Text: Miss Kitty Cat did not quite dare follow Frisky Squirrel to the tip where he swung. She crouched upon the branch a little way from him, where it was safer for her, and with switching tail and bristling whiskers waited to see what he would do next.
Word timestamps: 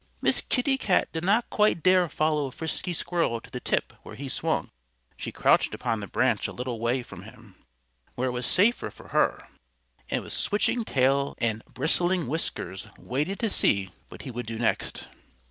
Miss 0.19 0.41
Kitty 0.41 0.79
Cat 0.79 1.11
did 1.13 1.23
not 1.23 1.47
quite 1.51 1.83
dare 1.83 2.09
follow 2.09 2.49
Frisky 2.49 2.91
Squirrel 2.91 3.39
to 3.39 3.51
the 3.51 3.59
tip 3.59 3.93
where 4.01 4.15
he 4.15 4.29
swung. 4.29 4.71
She 5.15 5.31
crouched 5.31 5.75
upon 5.75 5.99
the 5.99 6.07
branch 6.07 6.47
a 6.47 6.51
little 6.51 6.79
way 6.79 7.03
from 7.03 7.21
him, 7.21 7.53
where 8.15 8.29
it 8.29 8.33
was 8.33 8.47
safer 8.47 8.89
for 8.89 9.09
her, 9.09 9.47
and 10.09 10.23
with 10.23 10.33
switching 10.33 10.83
tail 10.85 11.35
and 11.37 11.61
bristling 11.71 12.27
whiskers 12.27 12.87
waited 12.97 13.37
to 13.41 13.49
see 13.51 13.91
what 14.09 14.23
he 14.23 14.31
would 14.31 14.47
do 14.47 14.57
next. 14.57 15.07